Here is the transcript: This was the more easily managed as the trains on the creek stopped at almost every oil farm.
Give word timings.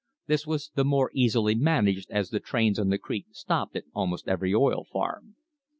This 0.25 0.47
was 0.47 0.71
the 0.73 0.83
more 0.83 1.11
easily 1.13 1.53
managed 1.53 2.09
as 2.09 2.31
the 2.31 2.39
trains 2.39 2.79
on 2.79 2.89
the 2.89 2.97
creek 2.97 3.27
stopped 3.33 3.75
at 3.75 3.83
almost 3.93 4.27
every 4.27 4.51
oil 4.51 4.83
farm. 4.83 5.35